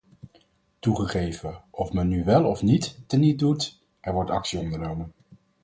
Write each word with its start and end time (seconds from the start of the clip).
Toegegeven, 0.79 1.63
of 1.69 1.91
men 1.93 2.07
nu 2.07 2.23
wel 2.23 2.45
of 2.45 2.61
niet 2.61 2.99
teniet 3.07 3.39
doet, 3.39 3.81
er 3.99 4.13
wordt 4.13 4.29
actie 4.29 4.59
ondernomen. 4.59 5.11